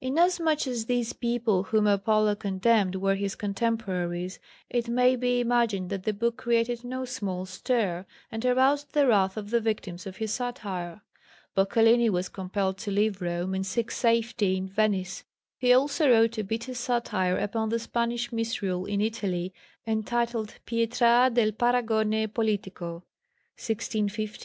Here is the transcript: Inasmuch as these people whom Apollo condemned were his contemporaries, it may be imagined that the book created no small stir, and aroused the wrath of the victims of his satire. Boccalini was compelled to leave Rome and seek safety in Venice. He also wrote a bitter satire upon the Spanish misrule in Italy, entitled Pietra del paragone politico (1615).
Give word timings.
Inasmuch 0.00 0.66
as 0.66 0.86
these 0.86 1.12
people 1.12 1.62
whom 1.62 1.86
Apollo 1.86 2.34
condemned 2.34 2.96
were 2.96 3.14
his 3.14 3.36
contemporaries, 3.36 4.40
it 4.68 4.88
may 4.88 5.14
be 5.14 5.38
imagined 5.38 5.90
that 5.90 6.02
the 6.02 6.12
book 6.12 6.36
created 6.36 6.82
no 6.82 7.04
small 7.04 7.46
stir, 7.46 8.04
and 8.32 8.44
aroused 8.44 8.92
the 8.94 9.06
wrath 9.06 9.36
of 9.36 9.50
the 9.50 9.60
victims 9.60 10.08
of 10.08 10.16
his 10.16 10.34
satire. 10.34 11.02
Boccalini 11.56 12.10
was 12.10 12.28
compelled 12.28 12.78
to 12.78 12.90
leave 12.90 13.22
Rome 13.22 13.54
and 13.54 13.64
seek 13.64 13.92
safety 13.92 14.56
in 14.56 14.66
Venice. 14.66 15.22
He 15.56 15.72
also 15.72 16.10
wrote 16.10 16.36
a 16.36 16.42
bitter 16.42 16.74
satire 16.74 17.38
upon 17.38 17.68
the 17.68 17.78
Spanish 17.78 18.32
misrule 18.32 18.86
in 18.86 19.00
Italy, 19.00 19.54
entitled 19.86 20.52
Pietra 20.66 21.30
del 21.32 21.52
paragone 21.52 22.26
politico 22.34 23.04
(1615). 23.54 24.36